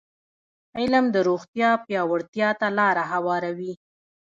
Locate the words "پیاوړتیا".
1.85-2.49